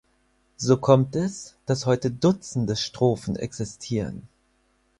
So 0.57 0.77
kommt 0.77 1.15
es, 1.15 1.57
dass 1.67 1.85
heute 1.85 2.09
dutzende 2.09 2.75
Strophen 2.75 3.35
existieren. 3.35 4.27